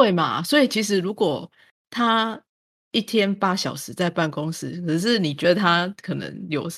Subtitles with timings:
[0.00, 0.42] 对嘛？
[0.42, 1.50] 所以其实如果
[1.90, 2.40] 他
[2.92, 6.70] 一天八小时在办公室，可是你觉得他可能有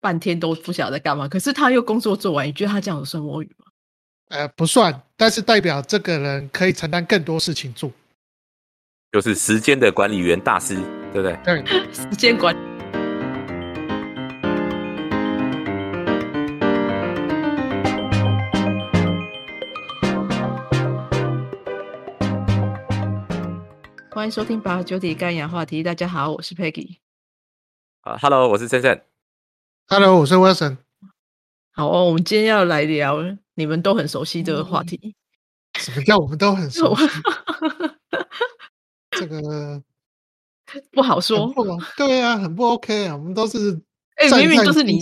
[0.00, 3.66] 半天都不晓得在干嘛，可是他又工作做完，你觉得他这样有算摸鱼吗？
[4.28, 7.92] 呃，不算，但是代表这个人可以承担更多事情做。
[9.12, 10.74] 就是时间的管理员大师，
[11.12, 11.38] 对不对？
[11.44, 12.75] 对， 时间管。
[24.16, 25.82] 欢迎收听八九体干氧话题。
[25.82, 26.96] 大家好，我是 Peggy。
[28.00, 29.04] 啊，Hello，我是森森。
[29.88, 30.78] Hello，我是 Wilson。
[31.72, 33.18] 好哦，我们今天要来聊
[33.56, 35.14] 你们都很熟悉这个话题。
[35.74, 37.06] 什么叫我们都很熟悉？
[39.12, 39.82] 这个
[40.92, 41.52] 不好说。
[41.98, 43.14] 对啊，很不 OK 啊。
[43.14, 43.78] 我们都是
[44.14, 44.98] 哎、战明明就是你。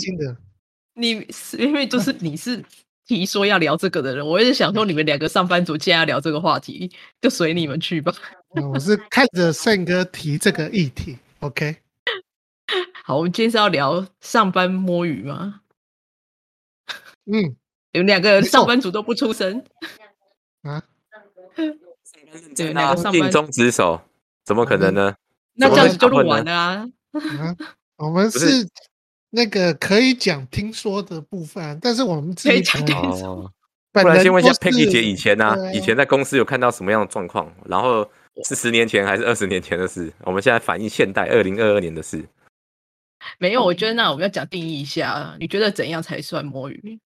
[0.95, 1.15] 你
[1.57, 2.65] 明明就是你是
[3.07, 6.91] 提说要聊这个的人，我也是想说你们两个上班族既然要聊这个话题，
[7.21, 8.13] 就随你们去吧。
[8.57, 11.77] 嗯我是看着胜哥提这个议题，OK？
[13.05, 15.61] 好，我们今天是要聊上班摸鱼吗？
[17.27, 17.57] 嗯
[17.93, 19.65] 你们两个上班族都不出声，
[20.63, 20.83] 啊，
[22.57, 24.01] 对，两个上班，尽忠职守，
[24.45, 25.15] 怎么可能呢？
[25.55, 26.89] 那这样子就录完了啊。
[27.13, 27.57] 啊，
[27.97, 28.69] 我们是
[29.37, 33.53] 那个可以讲听说的部分，但是我们自可以己讲听说，
[33.91, 37.53] 不然先问一下 Peggy 姐以前呢、以前在公司有看到什么样的状况？
[37.65, 38.09] 然后
[38.45, 40.13] 是十年前还是二十年前的事？
[40.21, 42.25] 我们现在反映现代二零二二年的事。
[43.39, 47.01] 没有，我觉得那我们要讲定义一下，你觉得怎样才算摸鱼？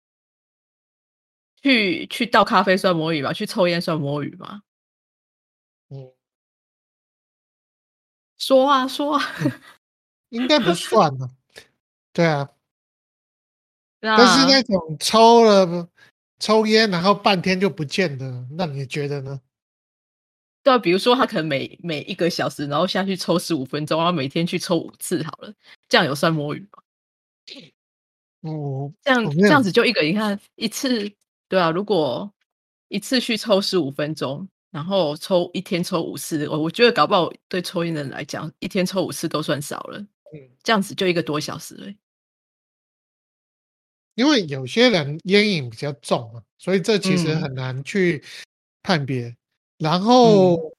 [1.63, 3.33] 去去倒咖啡算摸鱼吗？
[3.33, 4.61] 去抽烟算摸鱼吗？
[5.89, 6.13] 嗯
[8.37, 9.25] 说啊说啊，
[10.29, 11.31] 应该不算了。
[12.13, 12.49] 对啊，
[14.01, 15.89] 那但是那种抽了
[16.39, 19.41] 抽烟，然后半天就不见的，那你觉得呢？
[20.63, 25.55] 对啊，比如说他可能每每一个小时，然后下去抽十五分钟，然后每天去抽五次好了，
[25.89, 26.83] 这样有算摸鱼吗？
[28.43, 31.11] 哦这样这样子就一个，你看一次，
[31.49, 32.31] 对啊，如果
[32.89, 41.93] 一次去抽十五分钟，然后抽一天抽五次，我我觉得搞不好对抽烟的人来讲，一天抽五次都算少了，嗯这样子就一个多小时了。
[44.15, 48.23] 因为有些人烟瘾比较重嘛，所以这其实嗯很难去
[48.83, 49.37] 判别。
[49.79, 50.75] 然后、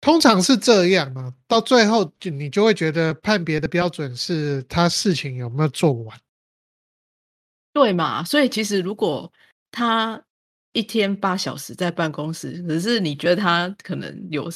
[0.00, 6.20] 通常是这样嘛，到最后就你就会觉得判别的标准是他事情有没有做完。
[7.72, 8.22] 对嘛？
[8.22, 9.32] 所以其实如果
[9.72, 10.24] 他
[10.72, 14.48] 一天八小时在办公室，可是你觉得他可能有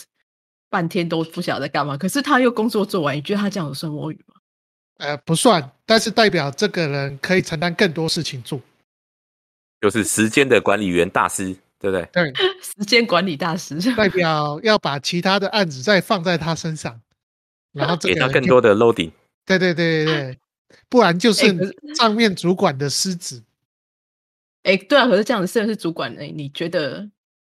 [0.68, 4.34] 半天都不晓得在干嘛，可是他又工作做完，你觉得他这样有算摸鱼吗？
[4.98, 8.60] 呃，不算，但是代表这个人可以承担更多事情做。
[9.80, 12.08] 就是时间的管理员大师，对不对？
[12.12, 12.32] 对，
[12.64, 16.98] 时间管理大师，代表要把其他的案子再放在他身上，
[17.72, 19.12] 然后这给他更多的 loading。
[19.44, 20.38] 对对对对对，
[20.88, 21.44] 不然就是
[21.94, 23.42] 上面主管的失职。
[24.62, 27.08] 哎，对啊，可是这样子，虽然是主管人，你觉得？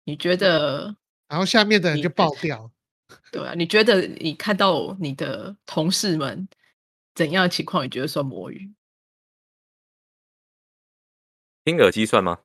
[0.05, 0.97] 你觉得？
[1.29, 2.71] 然后下面的人就爆掉。
[3.33, 6.49] 对啊，你觉得你看到你的同事们
[7.15, 8.71] 怎样的情况，你觉得算摸鱼？
[11.65, 12.39] 听耳机算吗？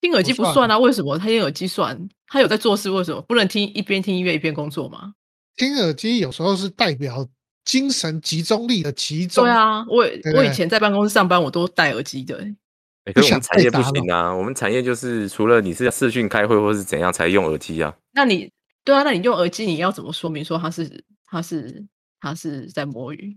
[0.00, 0.78] 听耳机不算啊？
[0.78, 2.08] 为什么他听耳机算？
[2.26, 5.14] 他有在做事，为什么不能听一边听音乐一边工作吗？
[5.56, 7.26] 听耳机有时候是代表
[7.64, 9.44] 精神集中力的集中。
[9.44, 17.96] 对，啊，我对对我以前在办公室上班，我都戴耳机的欸、欸可是我想们产业不行啊，我们产业就是除了你是要视讯开会或是怎样才用耳机啊。
[18.12, 18.50] 那你
[18.86, 21.84] 对啊，那你用耳机，你要怎么说明说他是他是
[22.20, 23.36] 他是在摸鱼？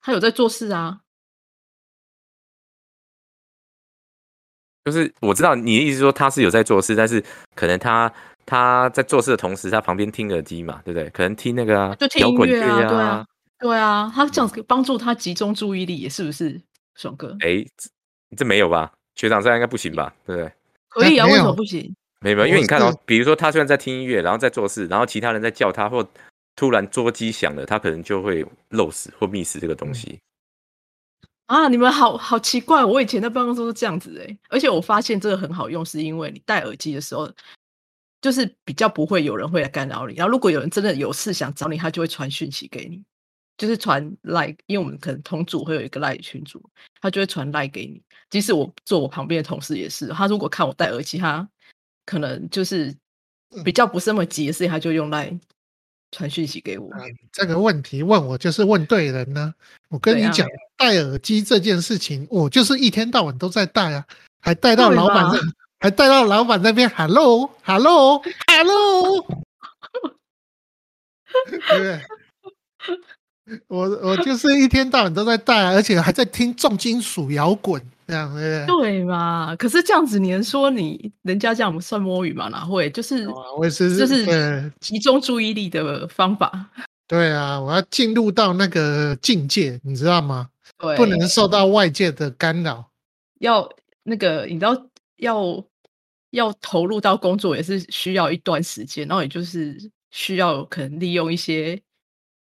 [0.00, 1.00] 他有在做事啊，
[4.84, 7.22] 就是我知道你的意思是说他是有在做事，但是
[7.56, 8.14] 可能他
[8.46, 11.10] 他在做事的同时，他旁边听耳机嘛，对不对？
[11.10, 13.26] 可能听那个啊，就听音摇滚乐啊，乐对啊，
[13.58, 16.62] 对啊，他这样子帮助他集中注意力，也是不是？
[16.94, 17.90] 爽哥哎，这
[18.36, 18.92] 这没有吧？
[19.16, 20.14] 学长这样应该不行吧？
[20.24, 20.52] 对不对？
[20.88, 21.92] 可以啊，为什么不行？
[22.20, 26.06] 没有，没有因为你看哦，比如说他虽然在听音乐，然后在做事，然后其他人在叫他，或
[26.56, 30.18] 突然桌机响了，他可能就会漏死或 miss 这个东西。
[31.46, 37.30] 啊，你们好好奇怪，我以前在办公室都这样子哎、而且我发现这个很好用，是因为你戴耳机的时候，
[38.20, 40.14] 就是比较不会有人会来干扰你。
[40.14, 43.02] 然后如果有人真的有事想找你，他就会传讯息给你，
[43.56, 46.62] 就是传 like，，因为我们可能同组会有一个 like 群组，
[47.00, 48.02] 他就会传 like 给你。
[48.28, 51.48] 即使我坐我旁边的同事也是，他如果看我戴耳机，他
[52.08, 52.94] 可能就是
[53.62, 55.30] 比较不是那么急的事情，他就用来
[56.10, 56.90] 传讯息给我。
[56.92, 57.00] 啊
[57.30, 59.52] 这个问题问我就是问对人呢、
[59.90, 64.06] 我跟你讲，戴耳机这件事情，我就是一天到晚都在戴啊，
[64.40, 65.30] 还戴到老板
[65.80, 69.26] 还戴到老板那边，hello，hello，hello，
[71.50, 72.00] 对 不对？
[73.68, 78.90] 我我就是一天到晚都在戴、啊，而且还在听重金属摇滚，这样对不对？
[78.90, 79.54] 对嘛？
[79.56, 82.48] 可是这样子，你能说你人家这样算摸鱼吗？
[82.48, 82.88] 哪会？
[82.90, 86.70] 就是我也是，就是集中注意力的方法。
[87.06, 90.48] 对啊，我要进入到那个境界，你知道吗？
[90.78, 92.90] 对，不能受到外界的干扰。
[93.40, 93.68] 要
[94.02, 95.64] 那个，你知道，要
[96.30, 99.78] 要投入到工作也是需要一段时间，然后也就是
[100.10, 101.78] 需要可能利用一些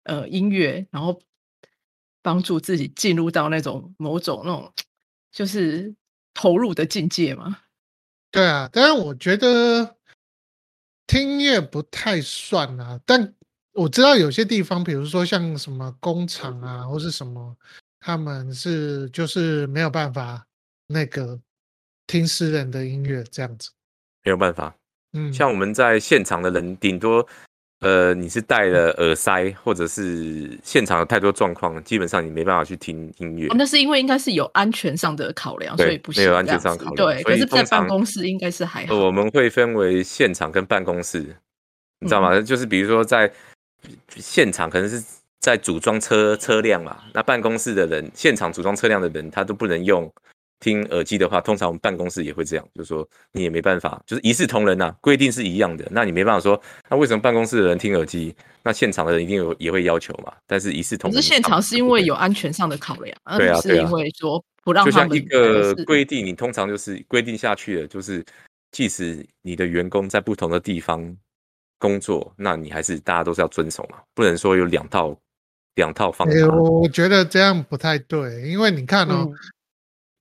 [0.03, 1.19] 呃音乐，然后
[2.21, 4.71] 帮助自己进入到那种某种那种
[5.31, 5.93] 就是
[6.33, 7.59] 投入的境界吗。
[8.31, 9.97] 对啊，当然我觉得
[11.07, 13.33] 听音乐不太算啊，但
[13.73, 17.55] 我知道有些地方，比如说像什么工厂啊，或是什么，
[17.99, 20.45] 他们是就是没有办法
[20.87, 21.39] 那个
[22.07, 23.71] 听私人的音乐这样子。
[24.23, 24.75] 没有办法。
[25.13, 27.27] 嗯，像我们在现场的人，顶多
[27.81, 33.47] 呃，你是戴了耳塞，或者是现场有太多状况，基本上你没办法去听音乐。
[33.47, 38.93] 哦那是因为应该是有安全上的考量，所以不行没有安全上考量对，可是，在办公室应该是还好。
[38.93, 41.19] 呃我们会分为现场跟办公室，
[41.99, 42.39] 你知道吗？
[42.41, 43.31] 就是比如说在
[44.17, 45.01] 现场可能是
[45.39, 50.11] 在组装车车辆嘛，那办公室的人，现场组装车辆的人，他都不能用
[50.59, 60.33] 听耳机的话，通常我们办公室也会这样，就是说你也没办法，就是一视同仁呐、规定是一样的，那你没办法说，那为什么办公室的人听耳机，那现场的人一定有也会要求嘛？
[60.45, 68.23] 但是一视同仁，可是现场是因为有安全上的考量，而不是因为说不让他们就像一个是规定，你通常就是规定下去了，就是
[68.71, 71.15] 即使你的员工在不同的地方
[71.77, 75.17] 工作，那你还是大家都是要遵守嘛，不能说有两套
[75.75, 76.33] 两套方法。
[76.33, 79.33] 哎我觉得这样不太对，因为你看哦，嗯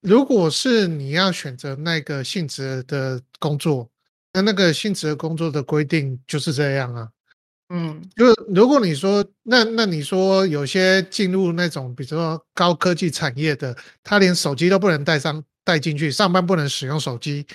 [0.00, 3.88] 如果是你要选择那个性质的工作，
[4.32, 7.08] 那那个性质的工作的规定就是这样啊。
[7.70, 8.24] 嗯就
[8.54, 17.46] 如果你说那那你说有些进入那种比如说高科技产业的，他连手机都不能带上带进去，上班不能使用手机，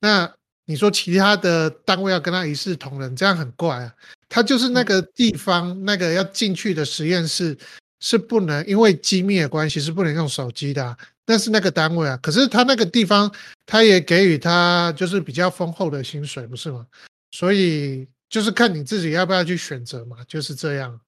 [0.00, 0.28] 那
[0.64, 3.94] 你说其他的单位要跟他一视同仁，这样很怪啊。
[4.28, 7.56] 他就是那个地方那个要进去的实验室
[8.00, 13.30] 是不能因为机密的关系是不能用手机的啊、但是那个单位啊，可是他那个地方
[13.66, 16.86] 他也给予他就是比较丰厚的薪水，不是吗？
[17.32, 20.98] 所以就是看你自己要不要去选择嘛，就是这样。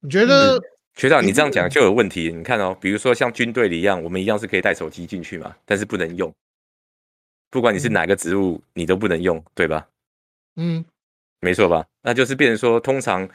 [0.00, 0.62] 你觉得？
[0.94, 2.32] 学长，你这样讲就有问题。
[2.32, 6.32] 你看哦，比如说像军队里一样，我们一样是可以带手机进去嘛，但是不能用。
[7.50, 9.86] 不管你是哪个职务，你都不能用，对吧？
[10.56, 10.84] 嗯，
[11.40, 11.86] 没错吧？
[12.02, 13.28] 那就是变成说，通常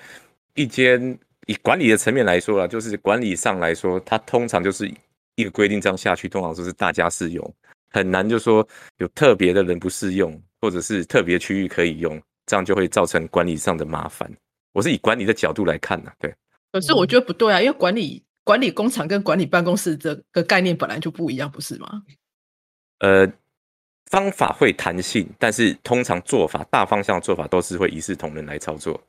[0.55, 1.17] 一间
[1.47, 4.93] 以管理的层面来说啊，就是管理上来说，它通常就是
[5.35, 7.55] 一个规定这样下去，通常都是大家适用，
[7.89, 14.31] 很难就说有特别的人不适用，或者是特别区域可以用，这样就会造成管理上的麻烦。
[14.73, 16.33] 我是以管理的角度来看的、对，
[16.71, 22.03] 可是我觉得不对啊，因为管理管理工厂跟管理办公室这个概念本来就不一样，不是吗？
[22.99, 23.31] 呃，
[24.09, 28.99] 方法会弹性，但是通常做法大方向做法都是会一视同仁来操作。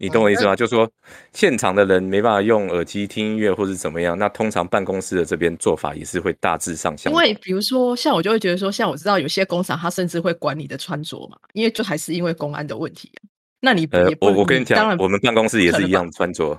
[0.00, 0.56] 你懂我意思吗？
[0.56, 0.90] 就是说，
[1.32, 7.22] 现场的人没办法用耳机听音乐或是怎么样，那通常办公室的这边做法也是会大致上相同。
[7.22, 13.28] 因为比如说，像我就会觉得说，像我知道有些工厂，它甚至会管你的穿着嘛，因为就还是因为公安的问题、啊。
[13.60, 16.58] 那你呃我我跟你讲我们办公室也是一样穿着，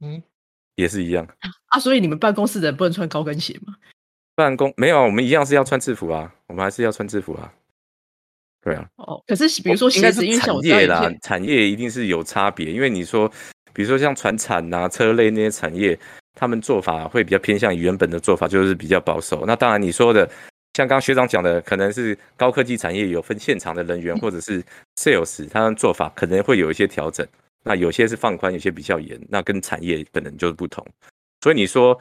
[0.00, 0.22] 嗯，
[0.76, 1.26] 也是一样。
[1.66, 3.74] 啊，所以你们办公室的人不能穿高跟鞋吗？
[4.36, 7.52] 办公没有，我们一样是要穿制服啊，我们还是要穿制服啊。
[8.68, 13.26] 对啊，哦，可是比如说现在是鞋子，因为产业啦，产业一定是有差别，因为你说，
[13.72, 15.98] 比如说像船产呐、车类那些产业，
[16.34, 19.44] 他们做法会比较偏向于原本的做法，就是比较保守。
[19.46, 20.26] 那当然你说的，
[20.74, 24.62] 像刚刚学长讲的，可能是高科技产业有分现场的人员或者是
[24.96, 27.26] sales，他们做法可能会有一些调整。
[27.64, 30.86] 那有些是放宽，有些比较严，那跟产业可能就是不同。
[31.42, 31.98] 所以你说，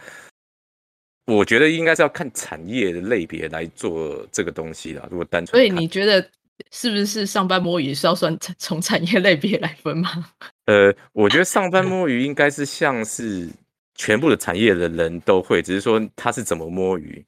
[1.25, 5.05] 我觉得应该是要看产业的类别来做这个东西啦。
[5.09, 6.25] 如果单纯所以你觉得
[6.71, 10.29] 是不是上班摸鱼是要算产从产业类别来分吗？
[10.65, 13.49] 呃，我觉得上班摸鱼应该是像是
[13.95, 17.23] 全部的产业的人都会，只是说他是怎么摸鱼。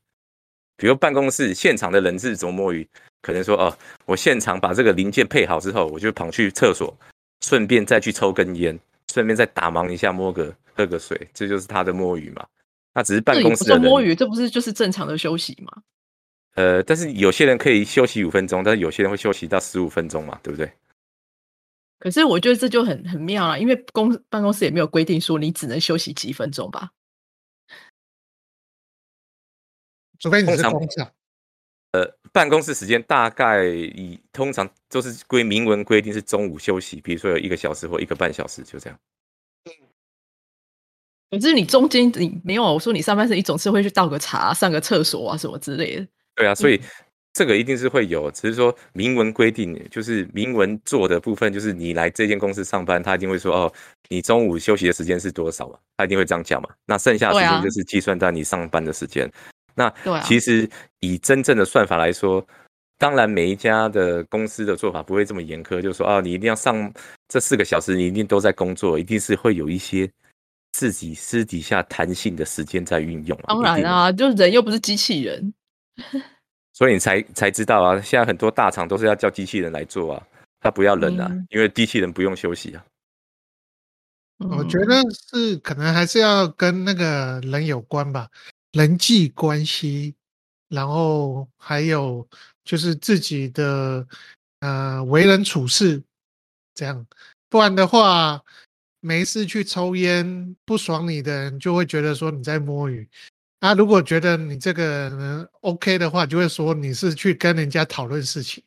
[0.77, 2.87] 比如办公室现场的人是怎么摸鱼，
[3.21, 6.95] 可能说哦，我现场把这个零件配好之后，我就跑去厕所，
[7.41, 8.79] 顺便再去抽根烟，
[9.11, 12.45] 顺便再打忙一下，摸个喝个水，这就是他的摸鱼嘛。
[12.93, 15.71] 那只是办公室的人摸鱼，这不是就是正常的休息吗？
[16.59, 20.69] 呃，但是有些人可以休息五分钟，但是有些人会休息到十五分钟嘛，对不对？
[21.99, 26.91] 可是我觉得这就很很妙啊，因为公办公室也没有规定说你只能休息几分钟吧？
[30.19, 31.09] 除非你是工厂，
[31.93, 38.99] 呃，办公室时间大概以通常都是规明文规定是中午休息，比如说有一个小时或一个半小时，就这样。
[41.31, 46.07] 可是你中间你没有我说你上班时你总是会去倒个茶、上个厕所啊什么之类的。
[46.39, 46.79] 对啊，所以
[47.33, 53.73] 这个一定是会有，只是说明文规定，就是明文做的部分，就是你来这间公司上班，他一定会说哦，
[54.07, 55.77] 你中午休息的时间是多少嘛？
[55.97, 56.69] 他一定会这样讲嘛。
[56.85, 59.29] 那剩下的时间就是计算在你上班的时间。
[59.75, 59.93] 那
[60.23, 60.69] 其实
[61.01, 62.45] 以真正的算法来说，
[62.97, 66.89] 当然每一家的公司的做法不会这么严苛，就是说啊，你一定要上
[67.27, 70.09] 这四个小时，你一定都在工作，一定是会有一些。
[70.71, 75.51] 自己私底下弹性的时间在运用啊，当然啊，就人又不是机器人，
[76.73, 78.01] 所以你才才知道啊。
[78.01, 80.27] 现在很多大厂都是要叫机器人来做啊，
[80.59, 82.85] 他不要人啊，因为机器人不用休息啊。
[84.37, 88.29] 我觉得是可能还是要跟那个人有关吧，
[88.71, 90.15] 人际关系，
[90.69, 92.27] 然后还有
[92.63, 94.07] 就是自己的
[94.61, 96.01] 呃为人处事
[96.73, 97.05] 这样，
[97.49, 98.41] 不然的话。
[99.01, 103.07] 没事去抽烟，不爽你的人就会觉得说你在摸鱼。
[103.61, 108.63] 那如果觉得你这个人 OK 的话，就会说你是去跟人家讨论事情。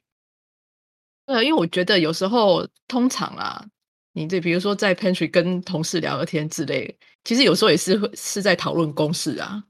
[1.26, 3.64] 呃，因为我觉得有时候通常啊，
[4.12, 6.94] 你这比如说在 pantry 跟同事聊聊天之类，
[7.24, 9.64] 其实有时候也是会是在讨论公事啊。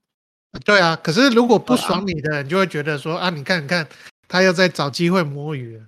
[0.65, 3.87] 对啊，可是如果不爽你的人，就会觉得说啊，你看你看，
[4.27, 5.81] 他又在找机会摸鱼。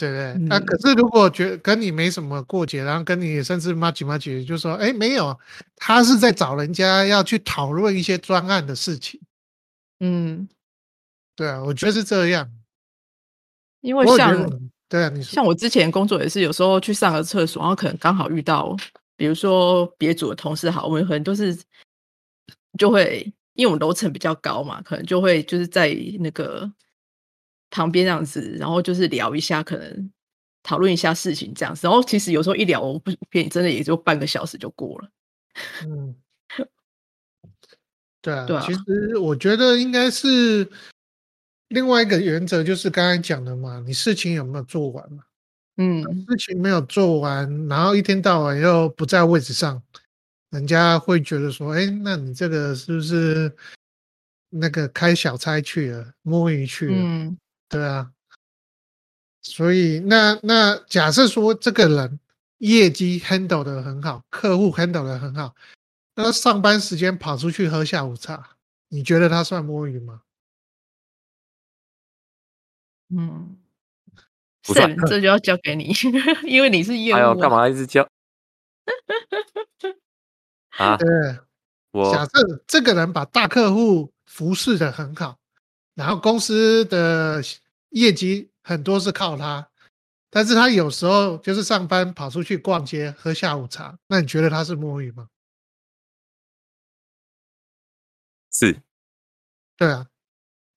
[0.00, 5.38] 对对，那可是如果觉跟你没什么过节，然后跟你甚至妈几妈几，就说哎没有，
[5.76, 9.20] 他是在找人家要去讨论一些专案的事情。
[9.98, 10.48] 嗯，
[11.36, 12.50] 对啊，我觉得是这样。
[13.82, 18.74] 因为像对啊，你像我之前工作也是，有时候去上个厕所，然后可能刚好遇到，
[19.16, 21.54] 比如说别组的同事，好，我们可能都是
[22.78, 26.72] 就会，因为我们楼层比较高嘛，可能就会就是在那个。
[27.70, 30.10] 旁边这样子，然后就是聊一下，可能
[30.62, 31.86] 讨论一下事情这样子。
[31.86, 35.08] 然后其实有时候一聊，我不骗你，真的也就半个小时就过了。
[35.86, 36.14] 嗯，
[38.20, 40.68] 对啊，对啊其实我觉得应该是
[41.68, 45.24] 另外一个原则，就是刚才讲的嘛，你事情有没有做完嘛？
[45.76, 49.82] 嗯，事情没有做完，然后一天到晚又不在位置上，
[50.50, 53.50] 人家会觉得说，哎，那你这个是不是
[54.50, 56.94] 那个开小差去了，摸鱼去了？
[56.96, 57.38] 嗯。
[57.70, 58.10] 对啊，
[59.42, 62.18] 所以那那假设说这个人
[62.58, 65.54] 业绩 handle 的很好，客户 handle 的很好，
[66.16, 68.56] 那上班时间跑出去喝下午茶，
[68.88, 70.22] 你觉得他算摸鱼吗？
[73.10, 73.56] 嗯，
[74.66, 75.92] 不算，这就要交给你，
[76.46, 77.14] 因为你是业务。
[77.14, 78.06] 还要干嘛一直交？
[80.76, 81.06] 啊，对，
[81.92, 85.39] 我假设这个人把大客户服侍的很好。
[86.00, 87.42] 然后公司的
[87.90, 89.68] 业绩很多是靠他，
[90.30, 95.28] 但是他有时候就是上班跑出去逛街喝下午茶，那你觉得他是摸鱼吗？
[98.50, 98.80] 是，
[99.76, 100.06] 对啊，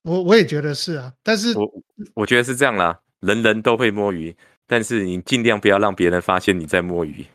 [0.01, 1.72] 我我也觉得是啊，但是我
[2.15, 4.36] 我觉得是这样啦，人人都会摸鱼，
[4.68, 7.25] 但是你尽量不要让别人发现你在摸鱼。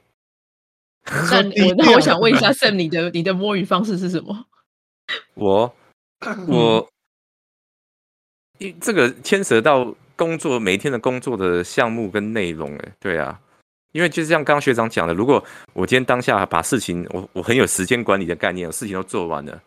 [1.07, 4.45] 那我那我想问一下 Sam，你的你的摸鱼方式是什么？
[5.33, 5.75] 我
[6.49, 6.87] 我。
[8.58, 13.38] 因这个牵涉到工作每天的工作的项目跟内容，哎，对啊，
[13.92, 19.62] 因为就是像刚刚学长讲的，如果我今天当下把事情，我我很有时间管理的概念，事情都做完了，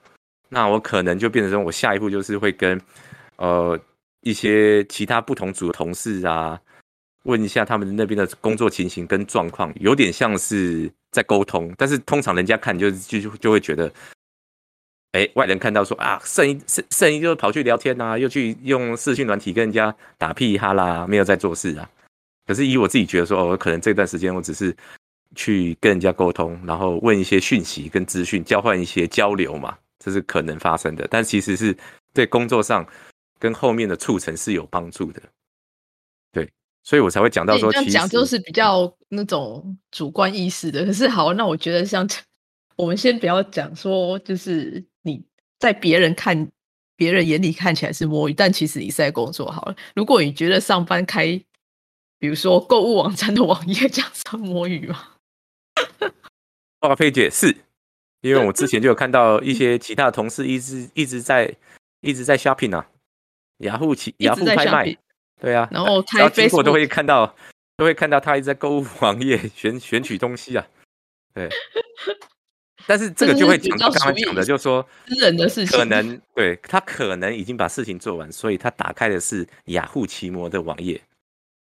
[0.50, 2.80] 那我可能就变成，我下一步就是会跟
[3.38, 3.80] 呃
[4.22, 6.60] 一些其他不同组的同事啊，
[7.24, 13.92] 问一下他们那边的工作情形跟状况，有点像是在沟通，但是通常人家看就就就会觉得。
[15.12, 21.90] 哎，外人看到说啊，圣一圣圣一就跑去聊天呐，又去用视讯软体跟人家打屁哈啦，没有在做事啊。
[22.48, 24.74] 可是以我自己觉得说，哦，可能这段时间我只是
[25.36, 31.06] 去跟人家沟通，然后问一些讯息跟资讯，交换一些交流嘛，这是可能发生的。
[31.10, 31.76] 但其实是
[32.14, 32.86] 对工作上
[33.38, 35.22] 跟后面的促成是有帮助的。
[36.32, 36.50] 对，
[36.84, 40.86] 所以我才会讲到说，这样讲就是比较那种主观意识的。
[40.86, 42.08] 可是好，那我觉得像
[42.78, 44.82] 我们先不要讲说，就是。
[45.62, 46.52] 你在别人看、
[46.96, 49.76] 别人眼里看起来是摸鱼，但其实你是在工作好了。
[49.96, 51.40] 如果你觉得上班开，
[52.18, 55.10] 比如说购物网站的网页，这样算摸鱼吗？
[56.80, 57.56] 哇，佩姐是，
[58.22, 61.56] 因为我之前就有看到 一些其他的同事一直一直在
[62.00, 62.88] 一直在 shopping 啊，
[63.58, 64.98] 雅虎起雅虎拍卖，
[65.40, 67.36] 对啊，然后开经过都会看到，
[67.78, 70.68] 都会看到他一直在购物网页选选取东西啊，
[71.36, 71.48] 对。
[72.92, 81.00] 但是这个就会讲到刚刚讲的，就是说私人的事情，可能对他可能已经把事情做完，所以他打开的是雅虎奇摩的网页，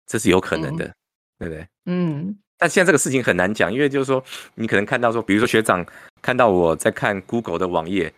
[0.07, 0.91] 这是有可能的，
[1.38, 1.67] 对不对？
[1.86, 4.24] 嗯，但现在这个事情很难讲，因为就是说
[4.55, 5.86] 你可能看到说，比如说学长
[6.19, 8.12] 看到我在看 Google 的网页，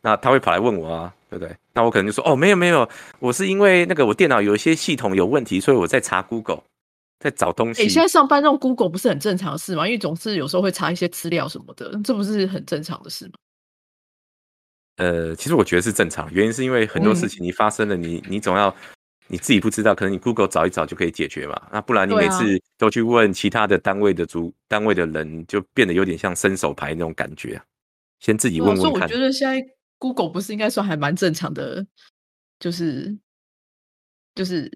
[0.00, 1.54] 那他会跑来问我啊，对不对？
[1.74, 6.62] 那我可能就说哦，没有没有，我是因为那个我电脑有一些系统有问题，所以我在查 Google。
[7.24, 7.82] 在找东西。
[7.82, 9.86] 你现在上班用 Google 不是很正常的事吗？
[9.86, 13.32] 因为总是有时候会查一些资料什么的，这不是很正常的事吗？
[14.96, 18.72] 呃，其实我觉得是正常，原因是因为很多事情你发生了，你你总要
[19.26, 21.60] 你自己不知道，可能你 Google 找一找就可以解决嘛。
[21.72, 22.44] 那不然你每次
[22.76, 27.58] 都去问其他的单位的主单位的人，就变得有点像伸手牌那种感觉。
[28.20, 28.84] 先自己问问看。
[28.84, 29.66] 所以我觉得现在
[29.98, 31.86] Google 不是应该算还蛮正常的，
[32.60, 33.16] 就是
[34.34, 34.70] 就是。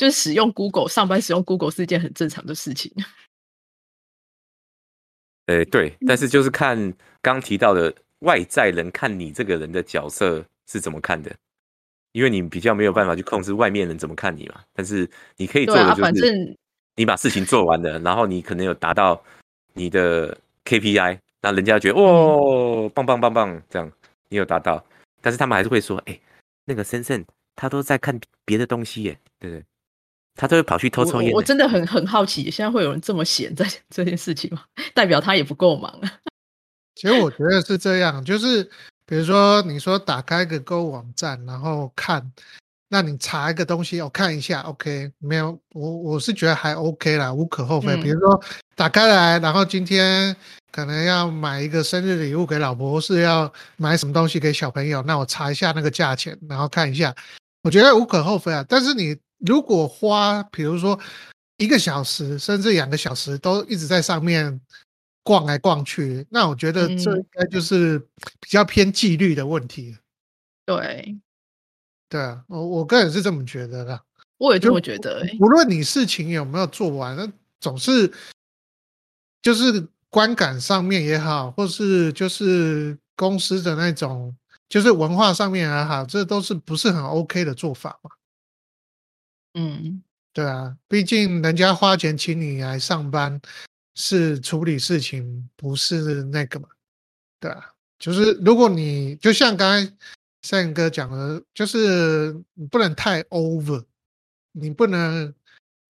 [0.00, 2.90] 就是使用 Google 上班使用 Google 是一件很正常的事情。
[5.44, 11.30] 诶，对，但是就是看刚提到的外在人看你这个人的角色是怎么看的，
[12.12, 14.62] 因为你比较没有办法去控制外面人怎么看你嘛。
[14.72, 16.56] 但是你可以做的就是，
[16.96, 19.22] 你把事情做完了，然后你可能有达到
[19.74, 23.92] 你的 KPI，那人家觉得哦，棒棒棒棒，这样
[24.30, 24.82] 你有达到，
[25.20, 26.18] 但是他们还是会说，哎，
[26.64, 27.22] 那个森森
[27.54, 29.64] 他都在看别的东西耶，对不对？
[30.40, 31.30] 他都会跑去偷抽烟。
[31.32, 34.62] 我真的很很好奇，现在会有人这么闲在 这件事情吗？
[34.94, 36.10] 代表他也不够忙啊。
[36.96, 38.64] 其实我觉得是这样，就是
[39.04, 42.32] 比如说你说打开个购物网站，然后看，
[42.88, 47.94] 那你查一个东西，我看一下，OK，没有，我我是觉得还 OK 啦，无可厚非。
[47.98, 48.42] 比如说
[48.74, 50.34] 打开来，然后今天
[50.72, 57.14] 可能要买一个生日礼物给老婆，是要买什么东西给小朋友，那我查一下那个价钱，然后看一下，
[57.62, 58.64] 我觉得无可厚非啊。
[58.66, 59.14] 但是你。
[59.46, 60.98] 如果花，比如说
[61.56, 64.60] 一个小时甚至两个小时都一直在上面
[65.22, 67.98] 逛来逛去，那我觉得这应该就是
[68.40, 69.96] 比较偏纪律的问题。
[70.64, 71.18] 对，
[72.08, 74.00] 对啊，我我个人是这么觉得的。
[74.38, 75.26] 我也这么觉得。
[75.38, 77.30] 无论你事情有没有做完，那
[77.60, 78.10] 总是
[79.42, 84.34] 就是观感上面也好，或是就是公司的那种
[84.68, 88.10] 就是文化上面也好，这都是不是很 OK 的做法嘛？
[89.54, 93.40] 嗯，对啊，毕竟人家花钱请你来上班，
[93.94, 96.68] 是处理事情，不是那个嘛，
[97.40, 99.92] 对啊，就是如果你就像刚才
[100.42, 103.84] 善哥讲的，就是你不能太 over，
[104.52, 105.34] 你不能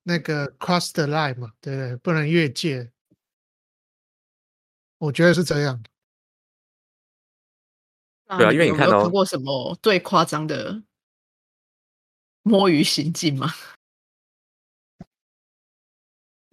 [0.03, 1.97] 那个 cross the line 嘛，对不对？
[1.97, 2.91] 不能越界，
[4.99, 5.91] 我觉得是这样的。
[8.39, 10.83] 对啊，因为你看到过什么最夸张的？
[12.51, 13.55] 摸鱼行径吗？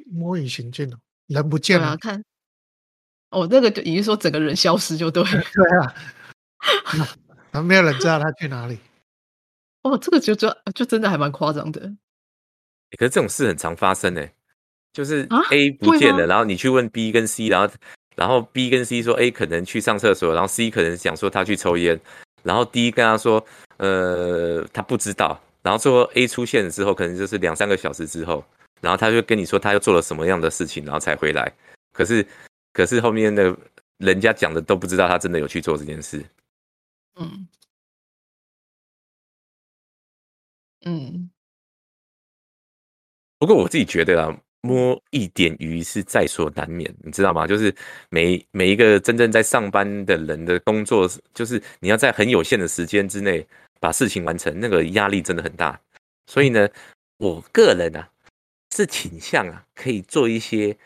[0.06, 1.98] 摸鱼行径哦，人不见了。
[1.98, 2.24] 看，
[3.32, 5.24] 哦，那个就已经说整个人消失就对。
[5.26, 5.96] 对啊，
[7.52, 8.78] 啊，没有人知道他去哪里。
[9.82, 11.82] 哦，这个就就就真的还蛮夸张的。
[12.98, 14.26] 可是这种事很常发生呢，
[14.94, 17.74] 就是 A 不见了，然后你去问 B 跟 C，然后
[18.16, 22.00] 然后 B 跟 C 说 A 可能去上厕所，然后 C 可能想说他去抽烟，
[22.44, 23.46] 然后 D 跟他说，
[23.78, 25.42] 呃，他不知道。
[25.68, 28.42] 然后最后 A 出现了之后，可能就是两三个小时之后，
[28.80, 31.54] 然后他就跟你说他又做了什么样的事情，然后才回来。
[31.92, 32.26] 可是，
[32.72, 33.54] 可是后面的
[33.98, 36.24] 人家讲的都不知道他真的有去做这件事。
[37.20, 37.50] 嗯
[40.86, 41.30] 嗯。
[43.38, 47.46] 不过我自己觉得啊，摸一点鱼是在所难免，你知道吗？
[47.46, 47.76] 就是
[48.10, 53.46] 每每一个真正在上班的人的工作，就是你要在很有限的时间之内。
[53.80, 55.80] 把事情完成，那个压力真的很大，
[56.26, 56.68] 所以呢，
[57.18, 58.10] 我个人啊
[58.76, 60.78] 是倾向啊可以做一些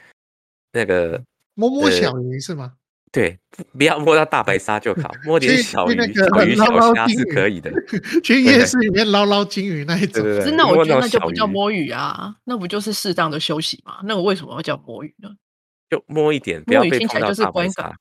[0.74, 1.24] 那个
[1.54, 2.74] 摸摸小鱼是吗？
[3.12, 3.38] 对，
[3.78, 7.70] 不要摸到大白鲨就好，摸点小鱼、小鱼、小虾是可以的。
[8.24, 14.00] 去夜市里面捞捞金鱼那一种，真的，我觉得那就不叫摸鱼啊，那不就是适当的休息吗？
[14.06, 15.30] 那我为什么要叫摸鱼呢？
[15.90, 17.94] 就摸一点，不要被碰到大白鲨。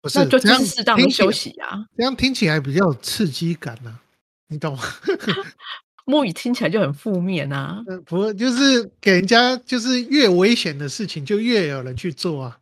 [0.00, 4.00] 不是，就就是适当的休息啊，这样听起来比较有刺激感呢。
[4.52, 4.82] 你懂吗？
[6.04, 7.82] 摸鱼听起来就很负面啊。
[8.04, 12.58] 不，就是给人家就是越危险的事情，就越有人去做啊。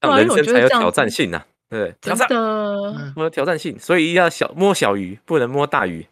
[0.16, 6.06] 人生才有挑战性呐，对，挑战的，有挑战性，所以要小摸小鱼，不能摸大鱼。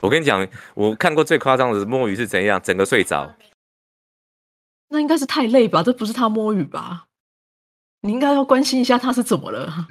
[0.00, 3.34] 我跟你讲，我看过最夸张的是摸鱼是怎样，整个睡着。
[4.88, 5.82] 那应该是太累吧？
[5.82, 7.06] 这不是他摸鱼吧？
[8.04, 9.86] 你应该要关心一下他是怎么了。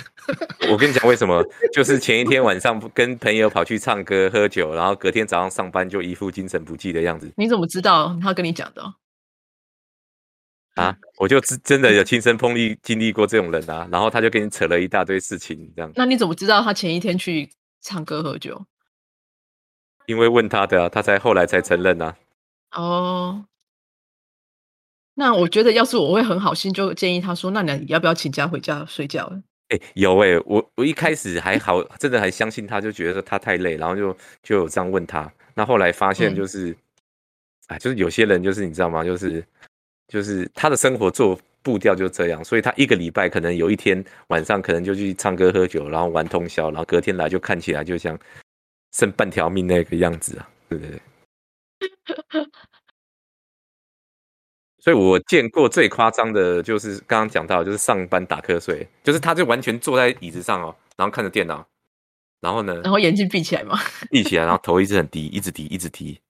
[0.72, 1.44] 我跟你讲为什么？
[1.70, 7.30] 就是前一天晚上跟朋友跑去唱歌喝酒，然后隔天早上上班就一副精神不济的样子。
[7.36, 8.94] 你怎么知道他跟你讲的？
[10.76, 15.92] 啊，我就真真的有亲身碰历经历过这种人啊，然后他就跟你扯了一大堆事情，这样。
[15.94, 17.50] 那你怎么知道他前一天去
[17.82, 18.64] 唱歌喝酒？
[20.06, 22.16] 因为问他的啊，他才后来才承认啊。
[22.72, 23.44] 哦，
[25.18, 29.28] 那我觉得要是我会很好心，就建议他说：“那你要不要请假回家睡觉？”
[29.70, 35.28] 哎，有哎，我我一开始还好，真的还相信他，就觉得他太累，然后就就有这样问他。
[35.54, 36.72] 那后来发现就是，
[37.66, 39.02] 哎，就是有些人就是你知道吗？
[39.02, 39.44] 就是
[40.06, 48.16] 就是他的生活做步调就这样，所以他一个礼拜可能有一天晚上可能就去唱歌喝酒，然后玩通宵，然后隔天来就看起来就像
[48.92, 51.00] 剩半条命那个样子啊，对不对？
[54.80, 61.66] 所以我见过最夸张的，就是刚刚讲到，就是上班打瞌睡，就是他就完全坐在椅子上哦，然后看着电脑，
[62.40, 63.78] 然后呢，然后眼睛闭起来嘛，
[64.10, 66.20] 闭起来，然后头一直很低，一直低，一直低，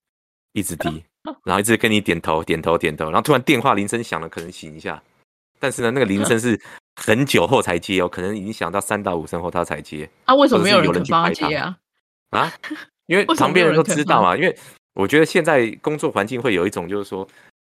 [0.53, 1.05] 一直低，
[1.45, 5.03] 然后一直跟你点头，点头，点头，然后突然电话铃声响了，可能醒一下，
[5.61, 6.59] 但是呢，那个铃声是
[6.97, 10.09] 很久后才接哦，可能已经响到三到五声后他才接。
[10.25, 11.77] 啊，为什么没有人去帮他接啊？
[12.31, 12.53] 啊，
[13.07, 14.57] 因为旁边人都知道啊，因为。
[14.95, 17.25] 我觉得现在工作环境会有一种，就是说，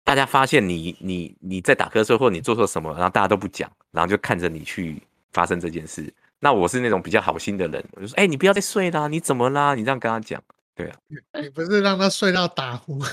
[0.09, 5.03] 大家发现你你你在打瞌睡，或者你做错什么，然后大家都不讲，然后就看着你去
[5.35, 6.11] 发生这件事。
[6.41, 9.75] 那我是那种比较好心的人，我就说，哎，你不要再睡啦，你怎么啦？
[9.75, 10.43] 你这样跟他讲，
[10.75, 10.97] 对啊，
[11.43, 12.99] 你不是让他睡到打呼。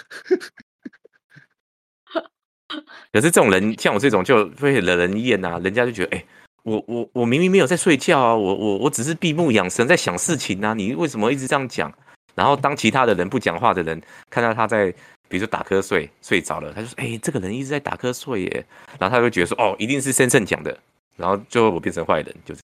[3.12, 6.26] 可是这种人，像我这种就会惹人厌呐，人家就觉得，哎，
[6.64, 11.94] 我我我明明没有在睡觉啊，我我我只是闭目养神在想事情啊，你为什么一直这样讲？
[12.36, 14.94] 然后当其他的人不讲话的人看到他在，
[15.28, 18.66] 比如说打瞌睡睡着了，他就说：“哎，这个人一直在打瞌睡耶。”
[19.00, 20.78] 然后他就觉得说：“哦，一定是先生讲的。”
[21.18, 22.62] 然后最后我变成坏人，就是。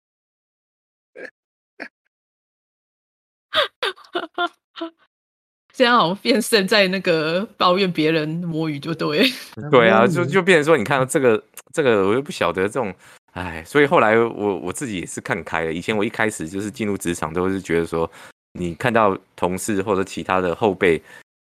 [5.73, 9.31] 这样 好像变身在那个抱怨别人摸鱼就对。
[9.71, 11.43] 对啊，就就变成说，你看到这个
[11.73, 12.95] 这个，我又不晓得这种，
[13.33, 15.73] 哎，所以后来我我自己也是看开了。
[15.73, 18.11] 以前我一开始就是进入职场，都是觉得说。
[18.59, 20.99] 你看到同事或者其他的后辈，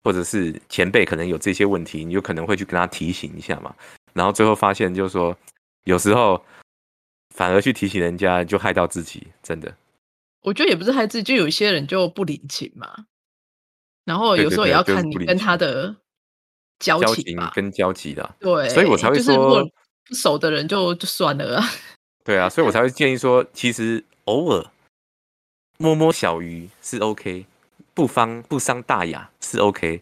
[0.03, 3.75] 或者是前辈可能有这些问题，你就可能会去跟他提醒一下嘛。
[4.13, 5.35] 然后最后发现，就是说
[5.83, 6.43] 有时候
[7.35, 9.27] 反而去提醒人家，就害到自己。
[9.41, 9.73] 真的，
[10.41, 13.05] 我觉得也不是害自己，就有一些人就不领情嘛。
[14.05, 15.95] 然后有时候也要看你跟他的
[16.79, 18.35] 交情跟交集的。
[18.39, 19.63] 对，所以我才会说，
[20.07, 21.63] 不熟的人就就算了。
[22.23, 24.65] 对啊，所以我才会建议说，其实偶尔。
[25.77, 27.43] 摸摸小鱼是 OK，
[28.01, 30.01] 不方不伤大雅是 OK，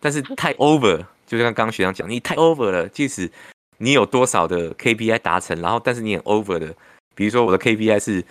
[0.00, 2.88] 但是太 over，就像刚刚学长讲，你太 over 了。
[2.88, 3.30] 即使
[3.76, 6.74] 你有多少的 KPI 达成，然后但是你很 over 的，
[7.14, 8.24] 比如说我的 KPI 是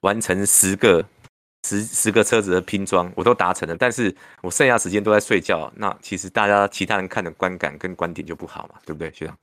[0.00, 1.02] 完成十个
[1.66, 9.38] 十十个车子的拼装，我都达成了，但是我剩下时间都在睡觉，那其实大家其他人看的观感跟观点就不好嘛，对不对，学长？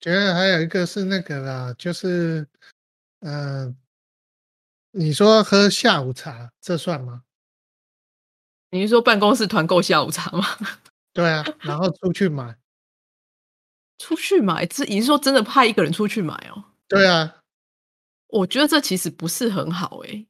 [0.00, 2.46] 觉得还有一个是那个啦，就是
[3.20, 3.74] 嗯。
[4.90, 7.22] 你说喝下午茶，这算吗？
[8.70, 10.44] 你是说办公室团购下午茶吗？
[11.12, 12.56] 对啊，然后出去买，
[13.98, 16.64] 出去买，这你是说真的派一个人出去买哦？
[16.86, 17.36] 对啊，
[18.28, 20.26] 我觉得这其实不是很好哎。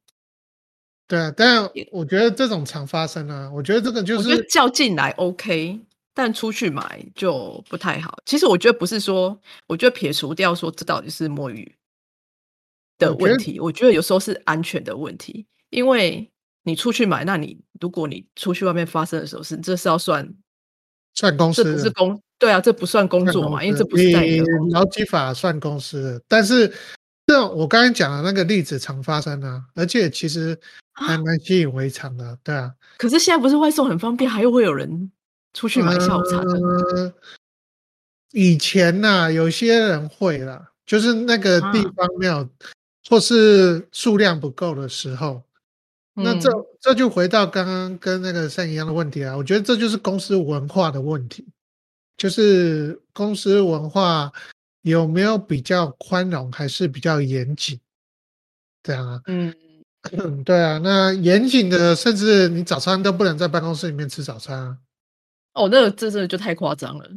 [1.07, 3.51] 对啊，但我觉得这种常发生啊。
[3.53, 5.81] 我觉得这个就是叫进来 OK，
[6.15, 8.19] 但出去买就不太好。
[8.25, 11.75] 其实我觉得不是说，我觉得撇除掉说这到底是摸鱼。
[12.99, 16.29] 的问题，我觉得有时候是安全的问题，因为
[16.69, 20.29] 你出去买，那你如果你出去外面发生的时候，是这是要算
[21.15, 24.27] 算公司，这不是工，对啊，这不算工作嘛，因为这不是在
[24.71, 26.71] 劳基法算公司的，但是
[27.27, 30.57] 这我刚才讲的那个例子常发生啊，而且其实
[30.93, 32.71] 还蛮习以为常的，对啊。
[32.99, 35.11] 可是现在不是外送很方便，还又会有人
[35.55, 37.15] 出去买下午茶的。
[38.33, 42.49] 以前呐，有些人会啦，就是那个地方没有。
[43.11, 45.43] 或是数量不够的时候，
[46.23, 46.51] 那这
[46.81, 49.37] 这就回到刚刚跟那个三一样的问题啊。
[49.37, 51.47] 我觉得这就是公司文化的问题，
[52.17, 54.33] 就是公司文化
[54.83, 57.79] 有没有比较宽容，还是比较严谨？
[58.83, 59.55] 这样啊，嗯，
[60.45, 60.79] 对啊。
[60.79, 64.79] 那严谨的，甚至你早餐都不能在办公室里面吃早餐啊。
[65.55, 67.11] 哦，那个这这就太夸张了。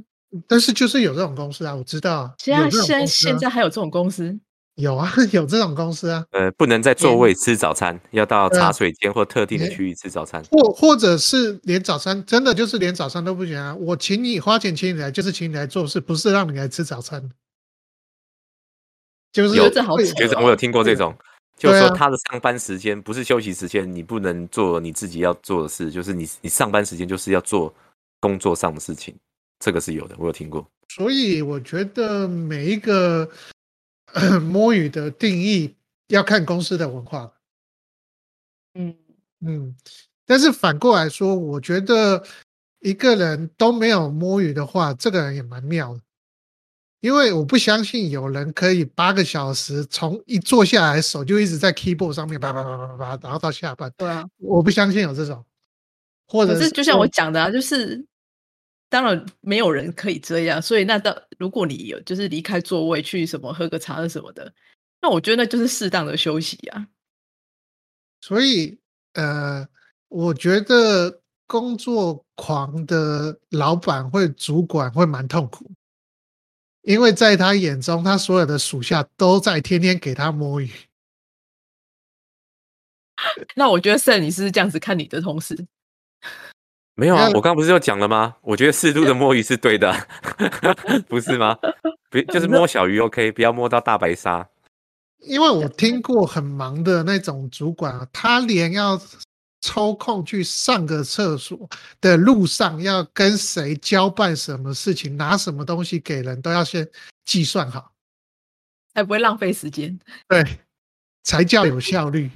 [0.48, 2.34] 但是就是有这种公司啊，我知道。
[2.40, 4.40] 现在现在现在还有这种公司。
[4.76, 6.26] 有啊， 有这种公司啊。
[6.32, 10.44] 呃，不能在座位吃早餐，要到茶水间或特定的区域吃早餐。
[10.46, 13.76] 或或者是连早餐，真的就是连早餐都不行啊！
[13.76, 17.30] 我请你花钱请你来，就是请你来做事，不是让你来吃早餐。
[19.32, 21.16] 就是有学长，我有听过这种，
[21.58, 27.74] 就是说他的上班时间不是休息时间，你不能做你自己要做的事，就是你你上班时间就是要做
[28.20, 29.16] 工作上的事情，
[29.60, 30.68] 这个是有的，我有听过。
[30.90, 33.30] 所以我觉得每一个
[34.42, 35.76] 摸鱼的定义
[36.08, 37.32] 要看公司的文化。
[38.74, 38.96] 嗯，
[39.46, 39.76] 嗯，
[40.26, 42.24] 但是反过来说，我觉得
[42.80, 46.02] 一个人都没有摸鱼的话，这个人也蛮妙的。
[47.02, 53.92] 因为我不相信有人可以八个小时从一坐下来手就一直在 keyboard 上面叭叭叭叭叭，然后到下班。
[53.98, 55.44] 对啊，我不相信有这种，
[56.28, 58.06] 或者可是就像我讲的啊，就是
[58.92, 64.54] 当然没有人可以这样，所以那到如果你有就是离开座位去什么喝个茶什么的，
[65.02, 66.86] 那我觉得那就是适当的休息啊。
[68.20, 68.78] 所以
[69.14, 69.66] 呃，
[70.10, 75.72] 我觉得工作狂的老板或主管会蛮痛苦。
[76.82, 80.70] 因为在他眼中，他所有的属下都在天天给他摸鱼。
[83.56, 85.56] 那我觉得 s 你是这样子看你的同事？
[86.96, 88.36] 没有啊，我刚刚不是就讲了吗？
[88.42, 89.94] 我觉得适度的摸鱼是对的，
[91.08, 91.58] 不是吗？
[92.10, 94.48] 不就是摸小鱼 OK，不要摸到大白鲨。
[95.20, 99.02] 因为我听过很忙的那种主管啊，他连要。
[99.64, 101.70] 抽空去上个厕所
[102.02, 106.90] 的路上，要跟谁交办什么事情，拿什么东西给人，都要先
[107.26, 107.94] 计算好，
[108.96, 110.00] 才不会浪费时间。
[110.28, 110.44] 对，
[111.22, 112.32] 才叫有效率。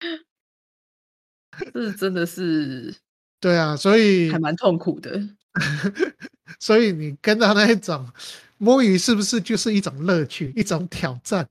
[1.72, 2.94] 这真的是，
[3.42, 5.20] 对啊，所以还蛮痛苦的。
[6.60, 8.08] 所以你跟到那一种
[8.56, 11.48] 摸鱼，是不是就是一种乐趣，一种挑战？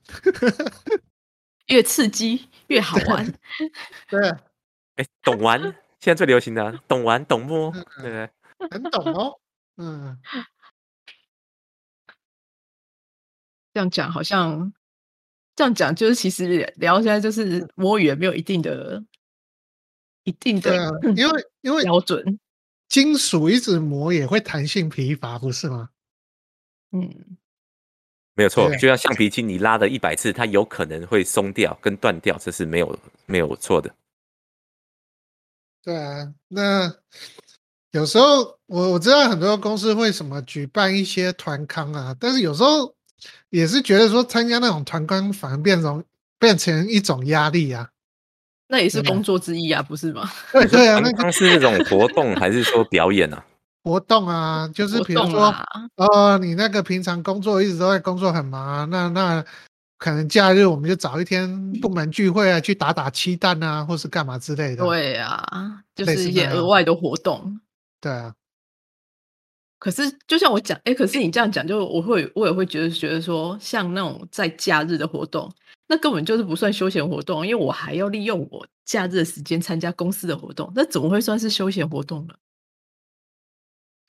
[1.67, 3.33] 越刺激越好玩。
[4.09, 4.29] 对。
[4.95, 5.61] 哎懂玩，
[5.99, 8.29] 现在最流行的懂玩懂摸，对
[8.69, 9.37] 很懂哦。
[9.77, 10.17] 嗯，
[13.73, 14.73] 这样讲好像
[15.55, 19.03] 这样讲，就是其实聊现在就是摸鱼也没有一定的
[20.23, 22.39] 一定的，因为因为标准，
[22.87, 25.89] 金属一直磨也会弹性疲乏，不是吗？
[26.91, 27.37] 嗯，
[28.35, 33.93] 没有错，就像橡皮筋，你拉了一百次，它有可能会松掉跟断掉，这是没有没有错的。
[35.83, 36.93] 对啊，那
[37.91, 42.95] 有时候我我知道很多公司会什么举办一些团康啊，但是有时候
[43.49, 46.03] 也是觉得说参加那种团康反而变成
[46.37, 47.90] 变成一种压力啊。
[48.71, 50.27] 那也是工作之一啊，不是吗？
[50.51, 53.45] 对对啊，那是那种活动还是说表演啊？
[53.83, 55.53] 活动啊，就是比如说
[55.97, 59.45] 哦，你那个平常工作一直都在工作很忙啊，那那。
[60.03, 64.83] 可能假日我们就找一天部门聚会啊，去打打气弹啊，或是干嘛之类的。
[64.83, 65.45] 对啊，
[65.93, 67.61] 就是一些额外的活动。
[68.01, 68.33] 对啊。
[69.77, 75.53] 可是就像我讲，哎，可是你这样讲，就我会我也会觉得觉得说，像那种在假日的活动，
[75.91, 82.33] 那根本就是不算休闲活动，因为我还要利用我假日的时间参加公司的活动，那怎么会算是休闲活动呢？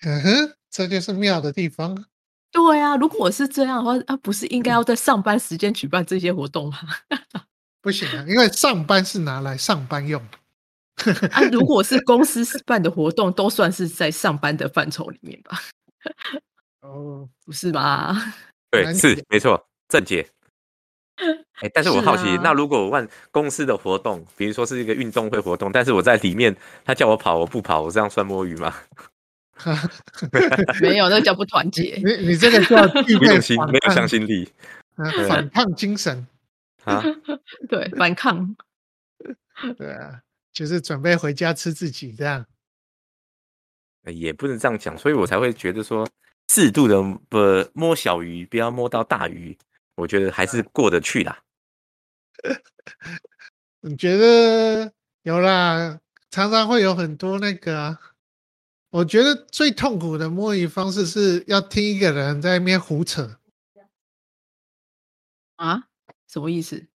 [0.04, 2.04] 嗯哼，这就是妙的地方。
[2.52, 6.78] 对啊，如果是这样的话，啊，不是应该要在上班时间举办这些活动吗？
[7.80, 10.22] 不行啊，因为上班是拿来上班用。
[11.32, 15.60] 啊，如果是公司办的活动，都算是在上班的范畴里面吧？
[16.82, 18.16] 哦，不是吧？
[18.70, 20.30] 对，是没错，正解。
[21.62, 26.54] 哎，但是我好奇，那如果我问公司的活动，比如说是一个运动会活动，但是我在里面，
[26.84, 28.74] 他叫我跑，我不跑，我这样算摸鱼吗？
[30.80, 32.00] 没有，那叫不团结。
[32.04, 34.50] 你你这个叫具备 心，没有向心力，
[35.28, 36.26] 反抗精神
[36.84, 37.02] 啊？
[37.68, 38.56] 对，反抗。
[39.78, 40.20] 对啊，
[40.52, 42.44] 就是准备回家吃自己这样。
[44.06, 46.08] 也不能这样讲，所以我才会觉得说，
[46.48, 47.38] 适度的不
[47.72, 49.56] 摸小鱼，不要摸到大鱼，
[50.02, 51.42] 我觉得还是过得去啦。
[53.80, 56.00] 你觉得有啦？
[56.30, 57.98] 常常会有很多那个。
[58.90, 63.38] 我觉得最痛苦的摸鱼方式是要听一个人在那边胡扯
[65.56, 65.88] 啊？
[66.28, 66.86] 什么意思？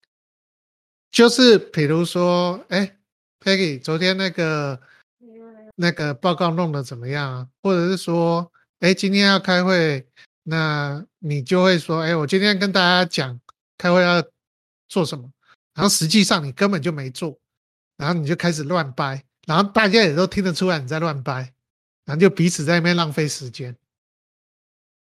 [1.09, 2.99] 就是比如说，哎
[3.39, 4.79] ，Peggy，昨天那个
[5.75, 7.49] 那个报告弄得怎么样？
[7.63, 10.07] 或者是说，哎，今天要开会，
[10.49, 13.37] 那你就会说，哎，我今天跟大家讲
[13.77, 14.23] 开会要
[14.87, 15.29] 做什么，
[15.73, 17.37] 然后实际上你根本就没做，
[17.97, 21.53] 然后你就开始乱掰，然后大家也都听得出来你在乱掰。
[22.05, 23.75] 然后就彼此在那边浪费时间。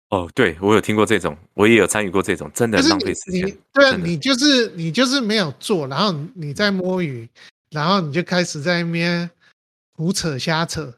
[0.07, 3.57] 哦，对我有听过这种，我也有参与过这种，真的浪费时间。
[3.73, 7.29] 对啊，你就是你就是没有做，然后你在摸鱼，
[7.71, 9.29] 然后你就开始在那边
[9.95, 10.97] 胡扯瞎扯，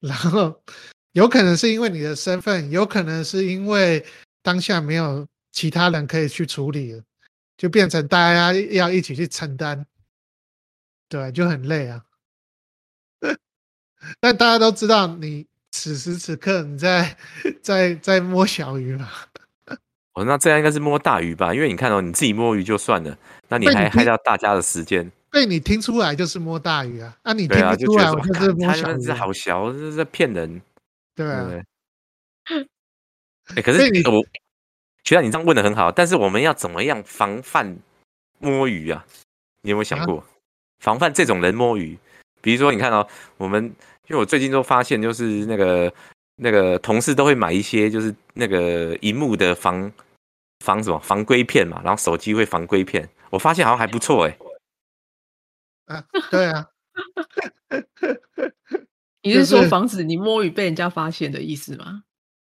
[0.00, 0.60] 然后
[1.12, 4.04] 有可能是因为你的身份，有可能是因为
[4.42, 7.02] 当下没有其他人可以去处理了，
[7.56, 9.84] 就变成大家要一起去承担，
[11.08, 12.02] 对，就很累啊。
[14.20, 17.16] 但大家都知道，你此时此刻你在
[17.60, 19.10] 在在摸小鱼嘛？
[20.14, 21.52] 哦，那这样应该是摸大鱼吧？
[21.52, 23.18] 因为你看哦，你自己摸鱼就算了，
[23.48, 25.10] 那你还害到大家的时间。
[25.30, 27.16] 被你听出来就是摸大鱼啊！
[27.22, 30.60] 啊，你听不出来我就是摸小鱼，是好小，这是在骗人。
[31.20, 31.62] 对啊。
[33.54, 34.24] 哎， 可是我
[35.04, 37.76] 学长，你这样问的很好，但是我们要怎么样防范
[38.38, 39.04] 摸鱼啊？
[39.60, 40.24] 你有没有想过
[40.78, 41.98] 防范这种人摸鱼？
[42.40, 43.06] 比如说，你看哦，
[43.36, 43.62] 我们
[44.06, 45.92] 因为我最近都发现，就是那个
[46.36, 49.92] 那个同事都会买一些，就是那个荧幕的防
[50.64, 54.38] 防什么防硅片嘛，然后手机会防硅片，我发现好像还不错哎。
[55.84, 56.66] 啊，对啊，
[59.22, 62.02] 你是说防止你摸鱼被人家发现的意思吗？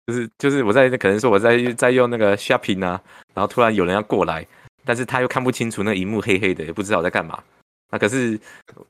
[0.06, 3.00] 就是就是我在可能说我在在用那个 shopping 啊，
[3.32, 4.46] 然后突然有人要过来，
[4.84, 7.42] 但是他又看不清楚那荧幕黑黑的，也不知道我在干嘛。
[7.90, 8.38] 那可是